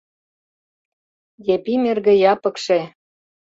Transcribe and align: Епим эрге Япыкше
Епим 1.55 1.81
эрге 1.91 2.13
Япыкше 2.31 2.79